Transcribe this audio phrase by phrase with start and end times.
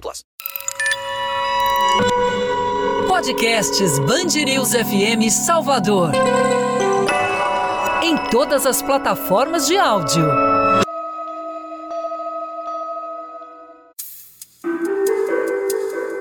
[0.00, 0.24] plus.
[3.08, 6.10] Podcasts Bangerils FM Salvador.
[8.02, 10.55] Em todas as plataformas de áudio.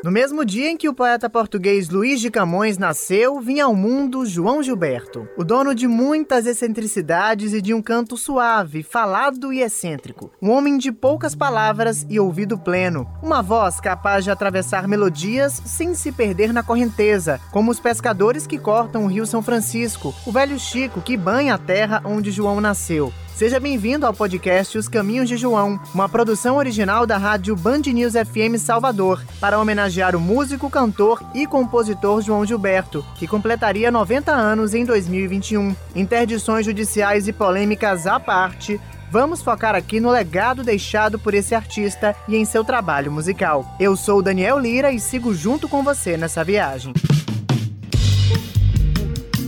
[0.06, 4.24] No mesmo dia em que o poeta português Luís de Camões nasceu, vinha ao mundo
[4.24, 10.30] João Gilberto, o dono de muitas excentricidades e de um canto suave, falado e excêntrico.
[10.40, 15.96] Um homem de poucas palavras e ouvido pleno, uma voz capaz de atravessar melodias sem
[15.96, 20.60] se perder na correnteza, como os pescadores que cortam o Rio São Francisco, o velho
[20.60, 23.12] Chico que banha a terra onde João nasceu.
[23.36, 28.14] Seja bem-vindo ao podcast Os Caminhos de João, uma produção original da rádio Band News
[28.14, 34.74] FM Salvador, para homenagear o músico, cantor e compositor João Gilberto, que completaria 90 anos
[34.74, 35.76] em 2021.
[35.94, 38.80] Interdições judiciais e polêmicas à parte,
[39.12, 43.66] Vamos focar aqui no legado deixado por esse artista e em seu trabalho musical.
[43.80, 46.92] Eu sou Daniel Lira e sigo junto com você nessa viagem.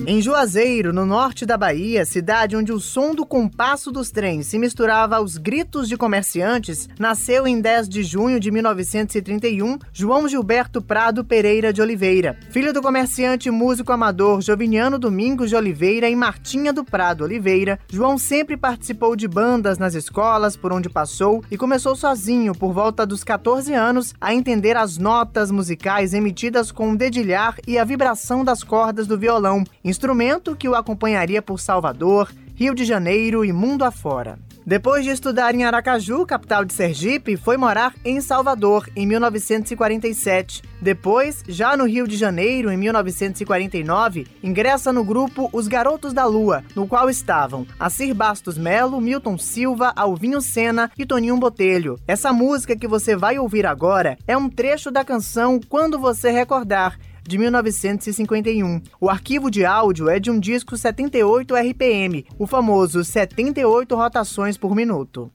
[0.10, 4.58] Em Juazeiro, no norte da Bahia, cidade onde o som do compasso dos trens se
[4.58, 11.26] misturava aos gritos de comerciantes, nasceu em 10 de junho de 1931 João Gilberto Prado
[11.26, 16.72] Pereira de Oliveira, filho do comerciante e músico amador Joviniano Domingos de Oliveira e Martinha
[16.72, 17.78] do Prado Oliveira.
[17.92, 23.06] João sempre participou de bandas nas escolas por onde passou e começou sozinho, por volta
[23.06, 28.46] dos 14 anos, a entender as notas musicais emitidas com o dedilhar e a vibração
[28.46, 29.66] das cordas do violão
[29.98, 34.38] instrumento que o acompanharia por Salvador, Rio de Janeiro e mundo afora.
[34.64, 40.62] Depois de estudar em Aracaju, capital de Sergipe, foi morar em Salvador em 1947.
[40.80, 46.64] Depois, já no Rio de Janeiro, em 1949, ingressa no grupo Os Garotos da Lua,
[46.76, 51.98] no qual estavam Acir Bastos Melo, Milton Silva, Alvinho Sena e Toninho Botelho.
[52.08, 57.00] Essa música que você vai ouvir agora é um trecho da canção Quando Você Recordar,
[57.28, 58.82] de 1951.
[59.00, 64.74] O arquivo de áudio é de um disco 78 RPM, o famoso 78 rotações por
[64.74, 65.30] minuto.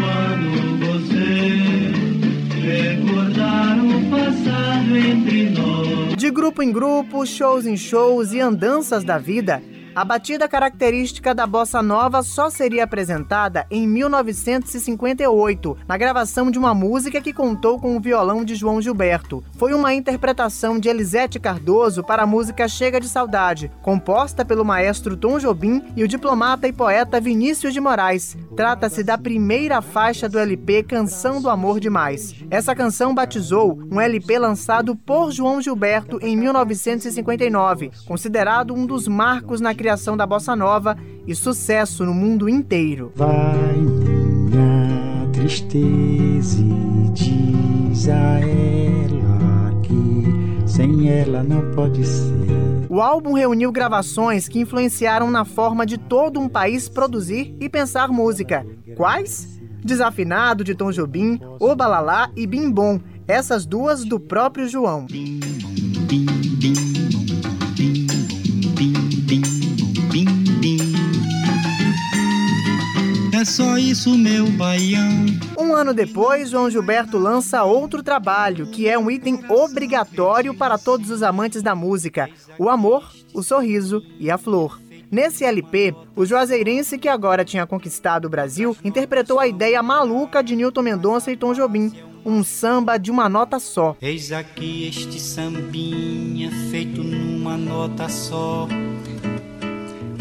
[0.00, 1.92] Quando você
[2.60, 6.16] recordar o passado entre nós.
[6.16, 9.62] De grupo em grupo, shows em shows e andanças da vida,
[9.94, 16.72] a batida característica da bossa nova só seria apresentada em 1958, na gravação de uma
[16.72, 19.44] música que contou com o violão de João Gilberto.
[19.58, 25.14] Foi uma interpretação de Elisete Cardoso para a música Chega de Saudade, composta pelo maestro
[25.14, 28.36] Tom Jobim e o diplomata e poeta Vinícius de Moraes.
[28.56, 32.34] Trata-se da primeira faixa do LP Canção do Amor Demais.
[32.50, 39.60] Essa canção batizou um LP lançado por João Gilberto em 1959, considerado um dos marcos
[39.60, 43.10] na criação da bossa nova e sucesso no mundo inteiro.
[43.16, 52.86] Vai minha tristeza e diz a ela que sem ela não pode ser.
[52.88, 58.06] O álbum reuniu gravações que influenciaram na forma de todo um país produzir e pensar
[58.06, 58.64] música.
[58.96, 59.60] Quais?
[59.84, 65.08] Desafinado de Tom Jobim, O Balalá e Bim Bom, essas duas do próprio João.
[73.52, 75.26] Só isso, meu baião.
[75.58, 81.10] Um ano depois, João Gilberto lança outro trabalho, que é um item obrigatório para todos
[81.10, 84.80] os amantes da música: o amor, o sorriso e a flor.
[85.10, 90.56] Nesse LP, o juazeirense que agora tinha conquistado o Brasil interpretou a ideia maluca de
[90.56, 91.92] Newton Mendonça e Tom Jobim,
[92.24, 93.94] um samba de uma nota só.
[94.00, 98.66] Eis aqui este sambinha feito numa nota só.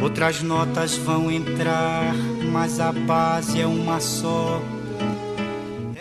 [0.02, 2.14] Outras notas vão entrar,
[2.52, 4.60] mas a base é uma só.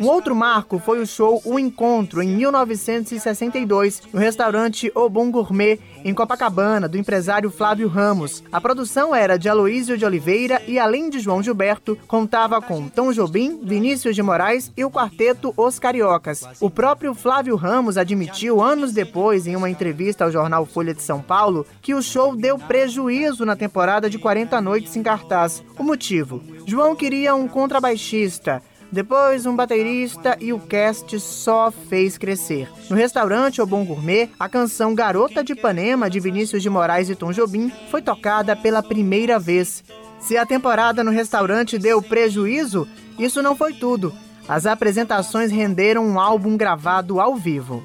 [0.00, 5.78] Um outro marco foi o show O Encontro, em 1962, no restaurante O Bom Gourmet,
[6.02, 8.42] em Copacabana, do empresário Flávio Ramos.
[8.50, 13.12] A produção era de Aloísio de Oliveira e, além de João Gilberto, contava com Tom
[13.12, 16.44] Jobim, Vinícius de Moraes e o quarteto Os Cariocas.
[16.60, 21.20] O próprio Flávio Ramos admitiu anos depois, em uma entrevista ao jornal Folha de São
[21.20, 25.62] Paulo, que o show deu prejuízo na temporada de 40 noites em cartaz.
[25.78, 26.42] O motivo?
[26.64, 28.62] João queria um contrabaixista.
[28.92, 32.68] Depois, um baterista e o cast só fez crescer.
[32.88, 37.14] No restaurante O Bom Gourmet, a canção Garota de Ipanema, de Vinícius de Moraes e
[37.14, 39.84] Tom Jobim, foi tocada pela primeira vez.
[40.18, 42.86] Se a temporada no restaurante deu prejuízo,
[43.18, 44.12] isso não foi tudo.
[44.48, 47.84] As apresentações renderam um álbum gravado ao vivo.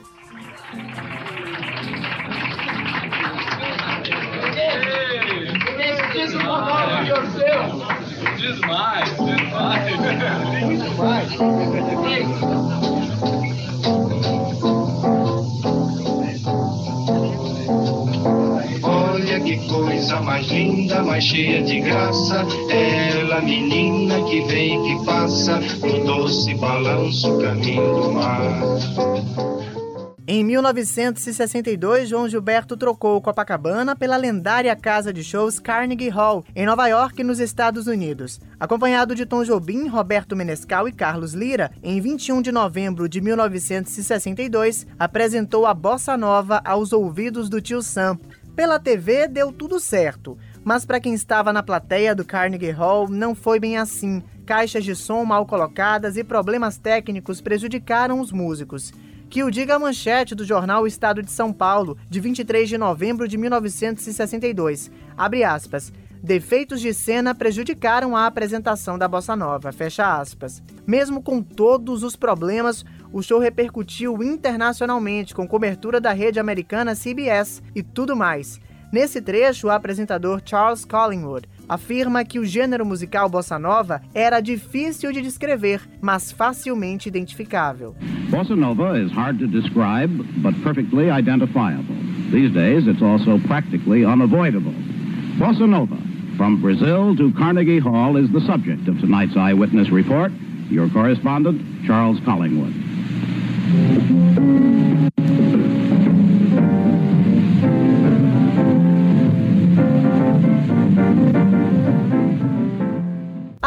[8.37, 9.91] Diz mais, diz mais.
[10.65, 11.31] Muito mais.
[18.83, 22.45] Olha que coisa mais linda, mais cheia de graça.
[22.69, 29.54] Ela, menina que vem e que passa, no doce balanço caminho do mar.
[30.27, 36.87] Em 1962, João Gilberto trocou Copacabana pela lendária casa de shows Carnegie Hall, em Nova
[36.87, 38.41] York, nos Estados Unidos.
[38.59, 44.87] Acompanhado de Tom Jobim, Roberto Menescal e Carlos Lira, em 21 de novembro de 1962,
[44.97, 48.17] apresentou a bossa nova aos ouvidos do tio Sam.
[48.55, 53.35] Pela TV deu tudo certo, mas para quem estava na plateia do Carnegie Hall não
[53.35, 54.23] foi bem assim.
[54.43, 58.91] Caixas de som mal colocadas e problemas técnicos prejudicaram os músicos
[59.35, 63.27] que o diga a manchete do jornal Estado de São Paulo, de 23 de novembro
[63.27, 64.89] de 1962.
[65.17, 65.91] Abre aspas.
[66.23, 69.73] Defeitos de cena prejudicaram a apresentação da Bossa Nova.
[69.73, 70.63] Fecha aspas.
[70.87, 77.61] Mesmo com todos os problemas, o show repercutiu internacionalmente com cobertura da rede americana CBS
[77.75, 78.61] e tudo mais.
[78.91, 85.11] Nesse trecho, o apresentador Charles Collingwood afirma que o gênero musical bossa nova era difícil
[85.11, 87.95] de descrever, mas facilmente identificável.
[88.29, 91.95] Bossa nova is hard to describe, but perfectly identifiable.
[92.31, 94.73] These days, it's also practically unavoidable.
[95.37, 95.97] Bossa nova,
[96.37, 100.31] from Brazil to Carnegie Hall, is the subject of tonight's Eyewitness Report.
[100.69, 102.73] Your correspondent, Charles Collingwood.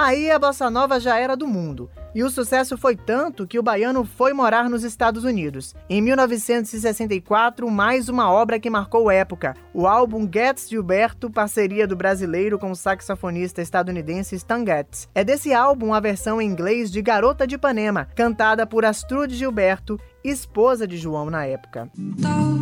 [0.08, 1.90] Aí a bossa nova já era do mundo.
[2.14, 5.75] E o sucesso foi tanto que o baiano foi morar nos Estados Unidos.
[5.87, 12.58] Em 1964, mais uma obra que marcou época, o álbum Getz Gilberto, parceria do brasileiro
[12.58, 15.10] com o saxofonista estadunidense Stan Getz.
[15.14, 20.00] É desse álbum a versão em inglês de Garota de Ipanema, cantada por Astrude Gilberto,
[20.25, 21.87] esposa de João na época.
[22.22, 22.56] Tall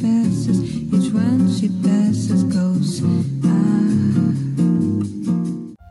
[0.00, 0.58] passes,
[0.92, 2.68] each one she passes goes.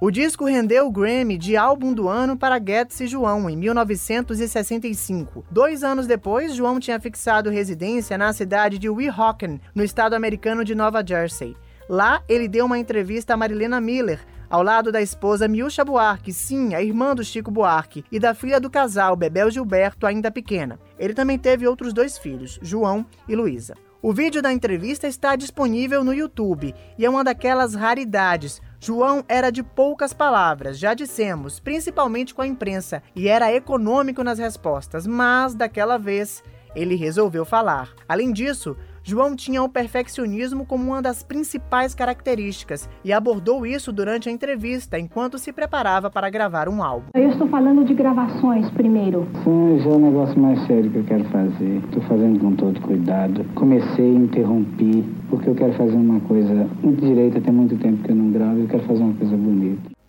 [0.07, 5.43] O disco rendeu o Grammy de álbum do ano para Getz e João em 1965.
[5.51, 10.73] Dois anos depois, João tinha fixado residência na cidade de Weehawken, no estado americano de
[10.73, 11.57] Nova Jersey.
[11.89, 16.73] Lá, ele deu uma entrevista a Marilena Miller, ao lado da esposa Miúcha Buarque, sim,
[16.73, 20.79] a irmã do Chico Buarque, e da filha do casal, Bebel Gilberto, ainda pequena.
[20.97, 23.75] Ele também teve outros dois filhos, João e Luísa.
[24.07, 28.61] O vídeo da entrevista está disponível no YouTube e é uma daquelas raridades.
[28.79, 34.39] João era de poucas palavras, já dissemos, principalmente com a imprensa, e era econômico nas
[34.39, 36.41] respostas, mas daquela vez
[36.73, 37.89] ele resolveu falar.
[38.07, 44.27] Além disso, João tinha o perfeccionismo como uma das principais características e abordou isso durante
[44.27, 47.05] a entrevista enquanto se preparava para gravar um álbum.
[47.13, 49.25] Eu estou falando de gravações primeiro.
[49.45, 51.81] Sim, já é um negócio mais sério que eu quero fazer.
[51.85, 53.45] Estou fazendo com todo cuidado.
[53.55, 58.15] Comecei, interrompi, porque eu quero fazer uma coisa muito direita, tem muito tempo que eu
[58.15, 59.56] não gravo, eu quero fazer uma coisa bonita.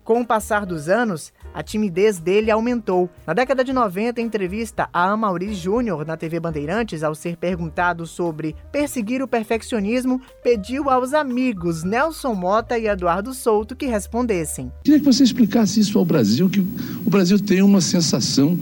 [0.09, 3.07] Com o passar dos anos, a timidez dele aumentou.
[3.27, 8.07] Na década de 90, em entrevista a Amaury Júnior na TV Bandeirantes, ao ser perguntado
[8.07, 14.71] sobre perseguir o perfeccionismo, pediu aos amigos Nelson Mota e Eduardo Souto que respondessem.
[14.83, 16.61] Queria que você explicasse isso ao Brasil, que
[17.05, 18.57] o Brasil tem uma sensação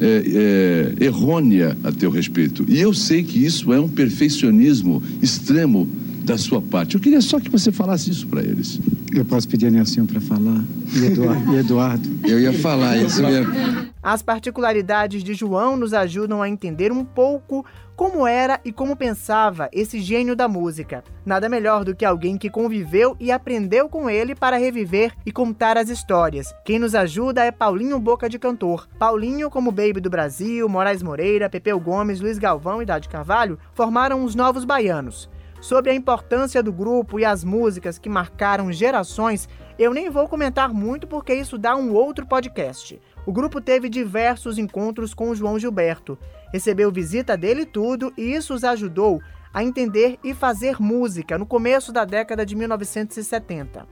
[0.00, 2.64] é, é, errônea a teu respeito.
[2.68, 5.88] E eu sei que isso é um perfeccionismo extremo
[6.26, 6.96] da sua parte.
[6.96, 8.80] Eu queria só que você falasse isso para eles.
[9.14, 10.62] Eu posso pedir a Nelson para falar?
[10.92, 12.10] E Eduardo, e Eduardo?
[12.24, 13.54] Eu ia falar isso mesmo.
[14.02, 17.64] As particularidades de João nos ajudam a entender um pouco
[17.94, 21.02] como era e como pensava esse gênio da música.
[21.24, 25.78] Nada melhor do que alguém que conviveu e aprendeu com ele para reviver e contar
[25.78, 26.54] as histórias.
[26.64, 28.86] Quem nos ajuda é Paulinho Boca de Cantor.
[28.98, 34.24] Paulinho, como Baby do Brasil, Moraes Moreira, Pepeu Gomes, Luiz Galvão e Dade Carvalho, formaram
[34.24, 35.30] os Novos Baianos.
[35.66, 40.72] Sobre a importância do grupo e as músicas que marcaram gerações, eu nem vou comentar
[40.72, 43.02] muito porque isso dá um outro podcast.
[43.26, 46.16] O grupo teve diversos encontros com o João Gilberto,
[46.52, 49.20] recebeu visita dele tudo, e isso os ajudou
[49.52, 53.88] a entender e fazer música no começo da década de 1970.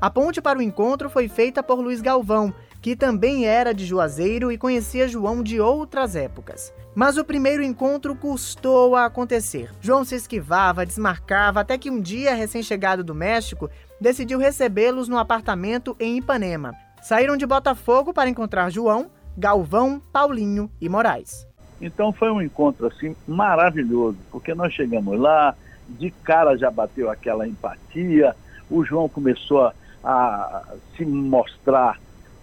[0.00, 2.52] A ponte para o encontro foi feita por Luiz Galvão,
[2.82, 6.74] que também era de Juazeiro e conhecia João de outras épocas.
[6.96, 9.70] Mas o primeiro encontro custou a acontecer.
[9.80, 13.70] João se esquivava, desmarcava, até que um dia, recém-chegado do México,
[14.00, 16.74] decidiu recebê-los no apartamento em Ipanema.
[17.00, 21.46] Saíram de Botafogo para encontrar João, Galvão, Paulinho e Moraes.
[21.80, 25.54] Então foi um encontro assim maravilhoso, porque nós chegamos lá,
[25.88, 28.34] de cara já bateu aquela empatia,
[28.68, 29.72] o João começou a,
[30.04, 30.62] a
[30.96, 31.98] se mostrar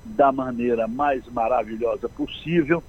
[0.09, 2.83] da maneira mais maravilhosa possível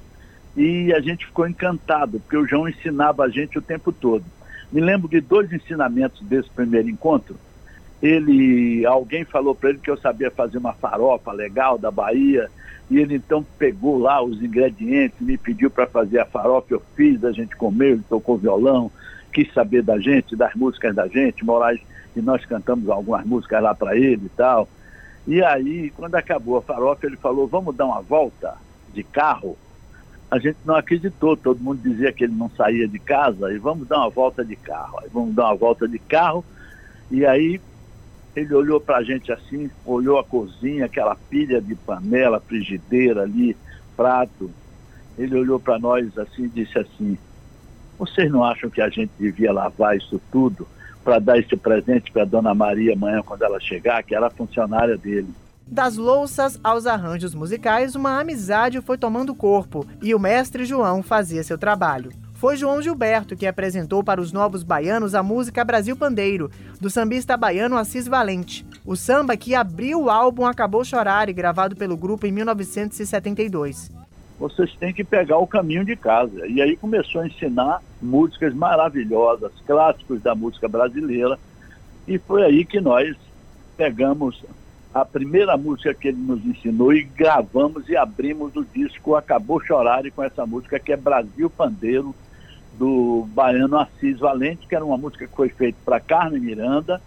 [0.56, 4.24] e a gente ficou encantado, porque o João ensinava a gente o tempo todo.
[4.72, 7.36] Me lembro de dois ensinamentos desse primeiro encontro
[8.02, 12.48] ele alguém falou para ele que eu sabia fazer uma farofa legal da Bahia
[12.90, 17.22] e ele então pegou lá os ingredientes, me pediu para fazer a farofa, eu fiz,
[17.24, 18.90] a gente comeu, ele tocou violão,
[19.32, 21.80] quis saber da gente, das músicas da gente, Moraes,
[22.16, 24.68] e nós cantamos algumas músicas lá para ele e tal.
[25.30, 28.56] E aí, quando acabou a farofa, ele falou, vamos dar uma volta
[28.92, 29.56] de carro?
[30.28, 33.86] A gente não acreditou, todo mundo dizia que ele não saía de casa, e vamos
[33.86, 34.98] dar uma volta de carro.
[34.98, 36.44] Aí vamos dar uma volta de carro,
[37.12, 37.60] e aí
[38.34, 43.56] ele olhou para a gente assim, olhou a cozinha, aquela pilha de panela, frigideira ali,
[43.96, 44.50] prato.
[45.16, 47.16] Ele olhou para nós assim e disse assim:
[47.96, 50.66] Vocês não acham que a gente devia lavar isso tudo
[51.04, 54.96] para dar esse presente para Dona Maria amanhã quando ela chegar, que era a funcionária
[54.96, 55.28] dele?
[55.66, 61.44] Das louças aos arranjos musicais, uma amizade foi tomando corpo e o mestre João fazia
[61.44, 62.10] seu trabalho.
[62.34, 67.36] Foi João Gilberto que apresentou para os novos baianos a música Brasil Pandeiro, do sambista
[67.36, 68.66] baiano Assis Valente.
[68.84, 73.99] O samba que abriu o álbum Acabou Chorar e gravado pelo grupo em 1972.
[74.40, 76.46] Vocês têm que pegar o caminho de casa.
[76.46, 81.38] E aí começou a ensinar músicas maravilhosas, clássicos da música brasileira.
[82.08, 83.14] E foi aí que nós
[83.76, 84.42] pegamos
[84.94, 90.06] a primeira música que ele nos ensinou e gravamos e abrimos o disco Acabou Chorar
[90.06, 92.14] e com essa música que é Brasil Pandeiro,
[92.78, 96.98] do baiano Assis Valente, que era uma música que foi feita para Carmen Miranda.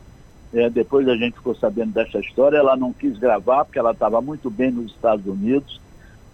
[0.53, 2.57] É, depois a gente ficou sabendo dessa história.
[2.57, 5.81] Ela não quis gravar porque ela estava muito bem nos Estados Unidos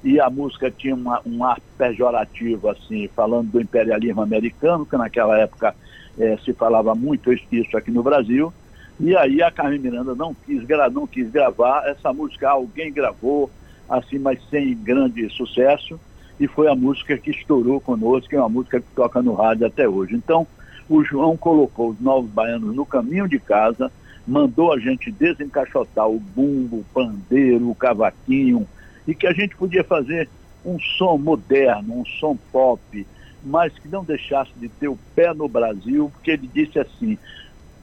[0.03, 5.37] e a música tinha uma, um ar pejorativo, assim, falando do imperialismo americano, que naquela
[5.37, 5.75] época
[6.17, 8.53] é, se falava muito isso aqui no Brasil.
[8.99, 13.49] E aí a Carmen Miranda não quis, não quis gravar essa música, alguém gravou,
[13.89, 15.99] assim, mas sem grande sucesso
[16.39, 19.67] e foi a música que estourou conosco, que é uma música que toca no rádio
[19.67, 20.15] até hoje.
[20.15, 20.47] Então,
[20.87, 23.91] o João colocou os novos baianos no caminho de casa,
[24.25, 28.65] mandou a gente desencaixotar o bumbo, o pandeiro, o cavaquinho,
[29.09, 30.29] e que a gente podia fazer
[30.63, 33.07] um som moderno, um som pop,
[33.43, 37.17] mas que não deixasse de ter o pé no Brasil, porque ele disse assim: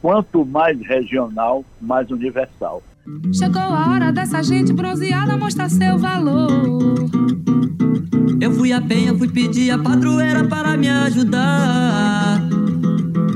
[0.01, 2.81] quanto mais regional, mais universal.
[3.33, 6.93] Chegou a hora dessa gente bronzeada mostrar seu valor.
[8.41, 12.41] Eu fui a penha, fui pedir a padroeira para me ajudar.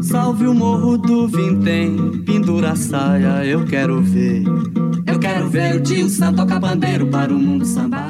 [0.03, 4.45] Salve o morro do Vintém, pendura a saia, eu quero ver.
[5.33, 8.05] Quero ver o tio Santo tocar bandeiro para o mundo sambar.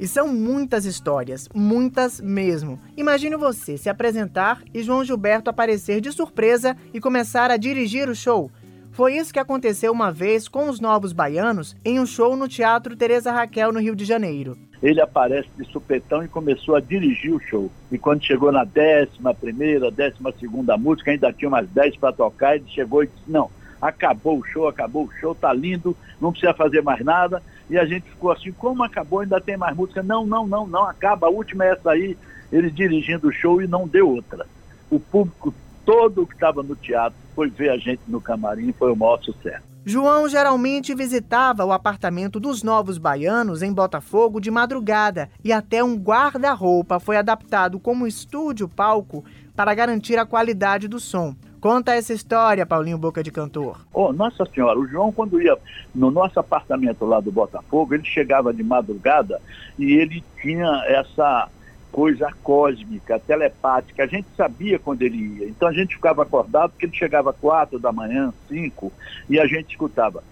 [0.00, 2.80] E são muitas histórias, muitas mesmo.
[2.96, 8.14] Imagine você se apresentar e João Gilberto aparecer de surpresa e começar a dirigir o
[8.14, 8.50] show.
[8.90, 12.96] Foi isso que aconteceu uma vez com os Novos Baianos em um show no Teatro
[12.96, 14.56] Teresa Raquel, no Rio de Janeiro.
[14.82, 17.70] Ele aparece de supetão e começou a dirigir o show.
[17.92, 22.56] E quando chegou na décima primeira, décima segunda música, ainda tinha umas dez para tocar,
[22.56, 23.50] ele chegou e disse, não,
[23.80, 27.42] acabou o show, acabou o show, tá lindo, não precisa fazer mais nada.
[27.70, 30.02] E a gente ficou assim, como acabou, ainda tem mais música?
[30.02, 32.16] Não, não, não, não, acaba, a última é essa aí,
[32.50, 34.46] ele dirigindo o show e não deu outra.
[34.90, 35.54] O público
[35.84, 39.68] todo que estava no teatro foi ver a gente no camarim, foi o maior sucesso.
[39.84, 45.94] João geralmente visitava o apartamento dos novos baianos em Botafogo de madrugada e até um
[45.94, 49.24] guarda-roupa foi adaptado como estúdio palco
[49.56, 51.34] para garantir a qualidade do som.
[51.60, 53.80] Conta essa história, Paulinho Boca de Cantor.
[53.92, 55.56] Oh, nossa senhora, o João quando ia
[55.92, 59.40] no nosso apartamento lá do Botafogo, ele chegava de madrugada
[59.76, 61.48] e ele tinha essa
[61.90, 64.04] coisa cósmica, telepática.
[64.04, 65.48] A gente sabia quando ele ia.
[65.48, 68.92] Então a gente ficava acordado porque ele chegava quatro da manhã, cinco,
[69.28, 70.22] e a gente escutava.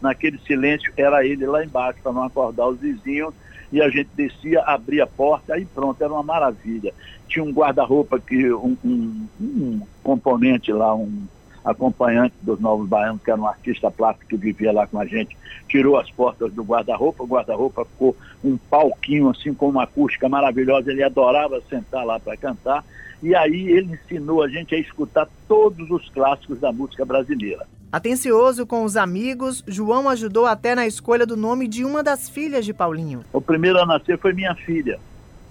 [0.00, 3.32] Naquele silêncio era ele lá embaixo para não acordar os vizinhos
[3.72, 6.92] e a gente descia, abria a porta, aí pronto, era uma maravilha.
[7.28, 11.26] Tinha um guarda-roupa que um, um, um, componente lá, um
[11.64, 15.36] acompanhante dos Novos Baianos, que era um artista plástico que vivia lá com a gente,
[15.68, 20.90] tirou as portas do guarda-roupa, o guarda-roupa ficou um palquinho assim com uma acústica maravilhosa,
[20.90, 22.84] ele adorava sentar lá para cantar,
[23.22, 27.66] e aí ele ensinou a gente a escutar todos os clássicos da música brasileira.
[27.90, 32.66] Atencioso com os amigos, João ajudou até na escolha do nome de uma das filhas
[32.66, 33.24] de Paulinho.
[33.32, 35.00] O primeiro a nascer foi minha filha.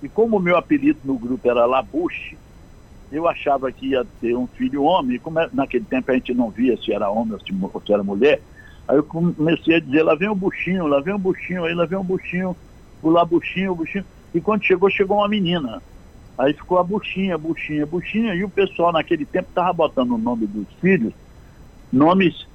[0.03, 2.37] E como o meu apelido no grupo era Labuche,
[3.11, 5.17] eu achava que ia ter um filho homem.
[5.17, 8.39] Como é, naquele tempo a gente não via se era homem ou se, era mulher,
[8.87, 11.85] aí eu comecei a dizer: lá vem o buchinho, lá vem o buchinho, aí lá
[11.85, 12.55] vem o buchinho,
[13.01, 14.05] o Labuchinho, o buchinho.
[14.35, 15.81] E quando chegou, chegou uma menina.
[16.37, 18.35] Aí ficou a buchinha, buchinha, buchinha.
[18.35, 21.11] E o pessoal naquele tempo estava botando o nome dos filhos
[21.91, 22.47] nomes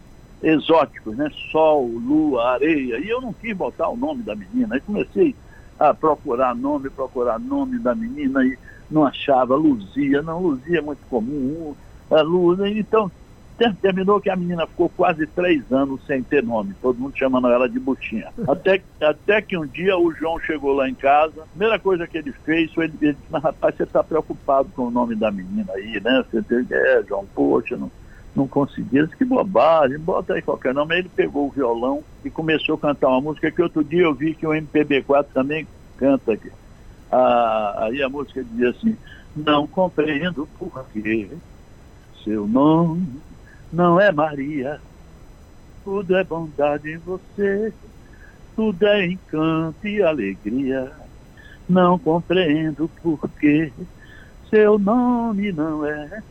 [0.42, 1.30] exóticos, né?
[1.50, 2.98] Sol, lua, areia.
[2.98, 4.74] E eu não quis botar o nome da menina.
[4.74, 5.34] Aí comecei
[5.78, 8.58] a procurar nome, procurar nome da menina e
[8.90, 9.54] não achava.
[9.54, 11.74] Luzia, não, Luzia é muito comum.
[12.10, 13.10] A Luz, então
[13.80, 17.68] terminou que a menina ficou quase três anos sem ter nome, todo mundo chamando ela
[17.68, 18.32] de Butinha.
[18.48, 22.18] Até, até que um dia o João chegou lá em casa, a primeira coisa que
[22.18, 25.30] ele fez foi ele, ele disse, mas rapaz, você está preocupado com o nome da
[25.30, 26.24] menina aí, né?
[26.30, 27.90] Você disse, é, João, poxa, não,
[28.34, 30.94] não conseguia, disse, que bobagem, bota aí qualquer nome.
[30.94, 34.14] Aí ele pegou o violão e começou a cantar uma música que outro dia eu
[34.14, 35.66] vi que o MPB4 também
[35.98, 36.50] canta aqui.
[37.10, 38.96] Ah, aí a música dizia assim,
[39.36, 41.30] não compreendo por que
[42.24, 43.20] seu nome
[43.70, 44.80] não é Maria,
[45.84, 47.72] tudo é bondade em você,
[48.56, 50.92] tudo é encanto e alegria.
[51.68, 53.72] Não compreendo por que
[54.50, 56.22] seu nome não é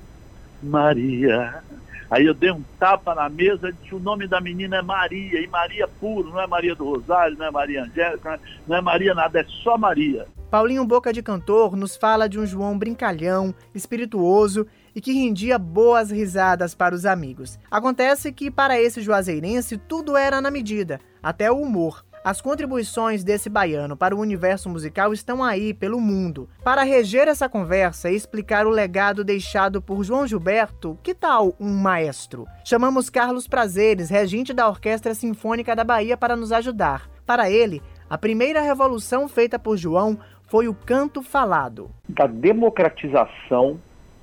[0.61, 1.63] Maria.
[2.11, 5.47] Aí eu dei um tapa na mesa disse: o nome da menina é Maria, e
[5.47, 9.39] Maria puro, não é Maria do Rosário, não é Maria Angélica, não é Maria nada,
[9.39, 10.27] é só Maria.
[10.51, 16.11] Paulinho Boca de Cantor nos fala de um João brincalhão, espirituoso e que rendia boas
[16.11, 17.57] risadas para os amigos.
[17.71, 22.03] Acontece que para esse juazeirense tudo era na medida, até o humor.
[22.23, 26.47] As contribuições desse baiano para o universo musical estão aí pelo mundo.
[26.63, 31.73] Para reger essa conversa e explicar o legado deixado por João Gilberto, que tal um
[31.73, 32.45] maestro?
[32.63, 37.09] Chamamos Carlos Prazeres, regente da Orquestra Sinfônica da Bahia, para nos ajudar.
[37.25, 41.89] Para ele, a primeira revolução feita por João foi o canto falado.
[42.07, 43.79] Da democratização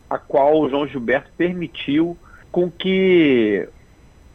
[0.09, 2.17] a qual João Gilberto permitiu
[2.53, 3.69] com que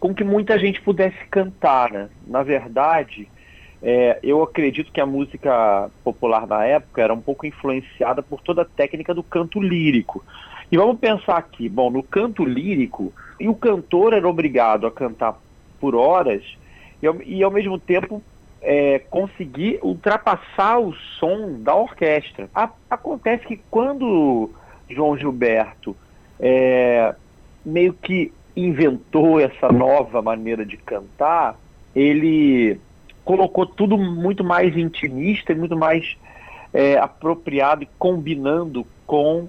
[0.02, 1.90] com que muita gente pudesse cantar.
[1.90, 2.10] Né?
[2.28, 3.30] Na verdade,
[3.84, 8.62] é, eu acredito que a música popular na época era um pouco influenciada por toda
[8.62, 10.24] a técnica do canto lírico.
[10.72, 15.38] E vamos pensar aqui, bom, no canto lírico, e o cantor era obrigado a cantar
[15.82, 16.42] por horas
[17.02, 18.24] e, e ao mesmo tempo
[18.62, 22.50] é, conseguir ultrapassar o som da orquestra.
[22.56, 24.50] A, acontece que quando
[24.90, 25.94] João Gilberto
[26.40, 27.14] é,
[27.66, 31.60] meio que inventou essa nova maneira de cantar,
[31.94, 32.80] ele
[33.24, 36.18] colocou tudo muito mais intimista e muito mais
[36.74, 39.48] é, apropriado e combinando com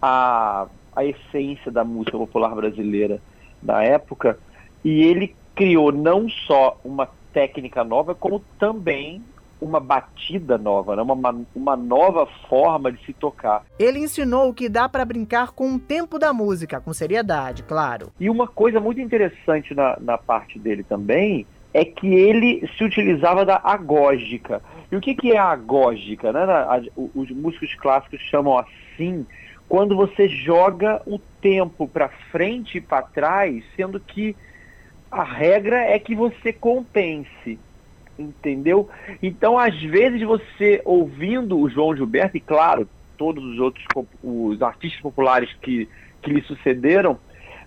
[0.00, 3.20] a, a essência da música popular brasileira
[3.62, 4.38] da época.
[4.84, 9.22] E ele criou não só uma técnica nova, como também
[9.60, 11.02] uma batida nova, né?
[11.02, 13.62] uma, uma nova forma de se tocar.
[13.78, 18.10] Ele ensinou que dá para brincar com o tempo da música, com seriedade, claro.
[18.18, 23.44] E uma coisa muito interessante na, na parte dele também é que ele se utilizava
[23.44, 24.62] da agógica.
[24.90, 26.32] E o que, que é a agógica?
[26.32, 26.44] Né?
[26.96, 29.26] os músicos clássicos chamam assim
[29.68, 34.34] quando você joga o tempo para frente e para trás, sendo que
[35.08, 37.56] a regra é que você compense.
[38.18, 38.88] Entendeu?
[39.22, 43.84] Então, às vezes, você ouvindo o João Gilberto, e claro, todos os outros
[44.22, 45.88] os artistas populares que,
[46.20, 47.18] que lhe sucederam,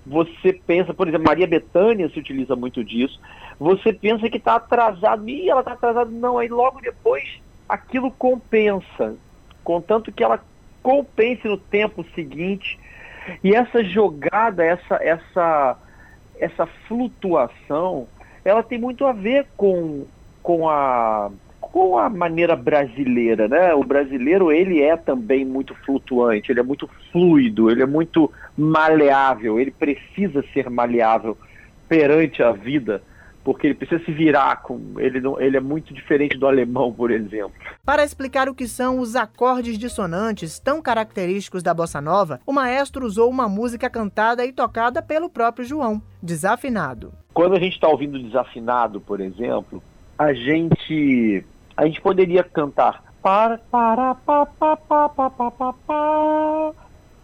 [0.06, 3.20] você pensa, por exemplo, Maria Bethânia se utiliza muito disso.
[3.60, 9.16] Você pensa que está atrasado, e ela está atrasada, não, aí logo depois aquilo compensa,
[9.64, 10.44] contanto que ela
[10.82, 12.78] compense no tempo seguinte.
[13.42, 15.78] E essa jogada, essa, essa,
[16.38, 18.06] essa flutuação,
[18.44, 20.06] ela tem muito a ver com,
[20.42, 21.32] com, a,
[21.74, 23.74] com a maneira brasileira, né?
[23.74, 29.60] O brasileiro ele é também muito flutuante, ele é muito fluido, ele é muito maleável,
[29.60, 31.36] ele precisa ser maleável
[31.90, 33.02] perante a vida,
[33.44, 37.10] porque ele precisa se virar com ele não, ele é muito diferente do alemão, por
[37.10, 37.54] exemplo.
[37.84, 43.04] Para explicar o que são os acordes dissonantes tão característicos da bossa nova, o maestro
[43.04, 47.12] usou uma música cantada e tocada pelo próprio João, desafinado.
[47.34, 49.82] Quando a gente está ouvindo desafinado, por exemplo,
[50.20, 51.44] a gente
[51.76, 55.74] a gente poderia cantar para para pa pa pa pa pa pa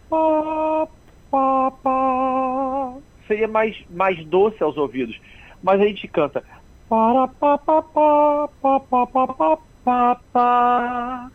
[0.08, 0.88] pa
[1.30, 2.94] pa pa
[3.28, 5.20] seria mais mais doce aos ouvidos
[5.62, 6.42] mas a gente canta
[6.88, 11.30] para pa pa pa pa pa pa pa pa pa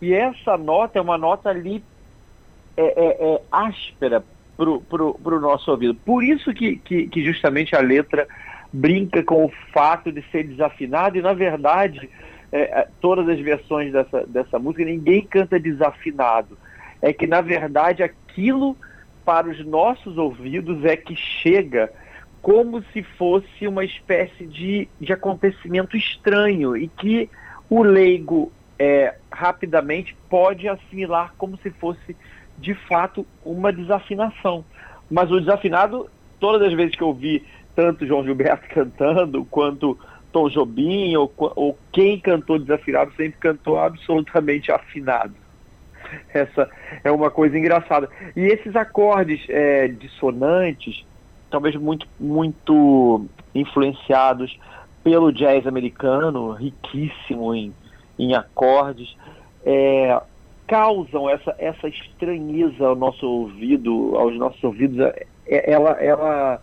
[0.00, 1.82] e essa nota é uma nota ali
[2.76, 4.24] é, é, é áspera
[4.56, 8.28] pro, pro, pro nosso ouvido por isso que, que, que justamente a letra
[8.72, 12.08] brinca com o fato de ser desafinado e na verdade
[12.52, 16.58] é, todas as versões dessa, dessa música, ninguém canta desafinado.
[17.00, 18.76] É que, na verdade, aquilo
[19.24, 21.90] para os nossos ouvidos é que chega
[22.42, 27.30] como se fosse uma espécie de, de acontecimento estranho e que
[27.70, 32.16] o leigo é, rapidamente pode assimilar como se fosse
[32.58, 34.64] de fato uma desafinação.
[35.10, 36.10] Mas o desafinado,
[36.40, 39.98] todas as vezes que eu vi tanto João Gilberto cantando quanto
[40.32, 45.34] Tom Jobim ou, ou quem cantou desafinado sempre cantou absolutamente afinado.
[46.32, 46.68] Essa
[47.04, 48.08] é uma coisa engraçada.
[48.36, 51.04] E esses acordes é, dissonantes,
[51.50, 54.58] talvez muito, muito influenciados
[55.04, 57.72] pelo jazz americano, riquíssimo em,
[58.18, 59.16] em acordes,
[59.64, 60.20] é,
[60.66, 64.98] causam essa, essa estranheza ao nosso ouvido, aos nossos ouvidos.
[65.46, 66.60] É, ela, ela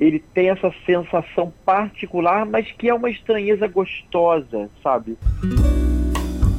[0.00, 5.18] ele tem essa sensação particular, mas que é uma estranheza gostosa, sabe?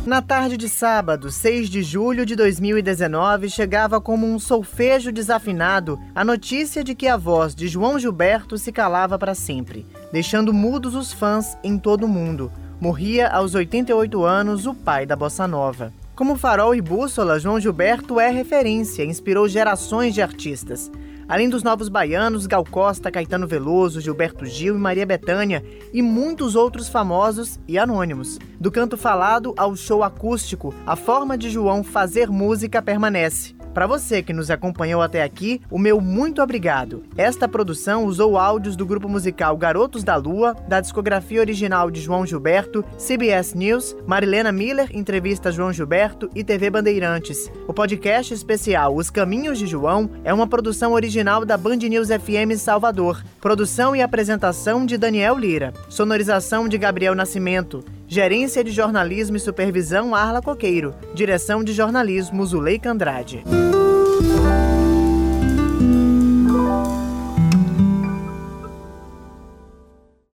[0.05, 6.23] Na tarde de sábado, 6 de julho de 2019, chegava como um solfejo desafinado a
[6.23, 11.13] notícia de que a voz de João Gilberto se calava para sempre, deixando mudos os
[11.13, 12.51] fãs em todo o mundo.
[12.79, 15.93] Morria aos 88 anos o pai da bossa nova.
[16.15, 20.91] Como farol e bússola, João Gilberto é referência, inspirou gerações de artistas.
[21.31, 25.63] Além dos novos baianos, Gal Costa, Caetano Veloso, Gilberto Gil e Maria Bethânia
[25.93, 28.37] e muitos outros famosos e anônimos.
[28.59, 33.55] Do canto falado ao show acústico, a forma de João fazer música permanece.
[33.73, 37.03] Para você que nos acompanhou até aqui, o meu muito obrigado.
[37.15, 42.25] Esta produção usou áudios do grupo musical Garotos da Lua, da discografia original de João
[42.25, 47.49] Gilberto, CBS News, Marilena Miller, entrevista João Gilberto e TV Bandeirantes.
[47.65, 52.57] O podcast especial Os Caminhos de João é uma produção original da Band News FM
[52.57, 53.23] Salvador.
[53.39, 55.73] Produção e apresentação de Daniel Lira.
[55.87, 57.83] Sonorização de Gabriel Nascimento.
[58.13, 60.93] Gerência de Jornalismo e Supervisão Arla Coqueiro.
[61.13, 63.41] Direção de Jornalismo Zuleika Andrade.